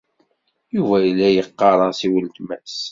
Yuba 0.75 0.97
yella 1.05 1.27
yeɣɣar-as 1.29 1.99
i 2.05 2.07
weltma-s. 2.13 2.75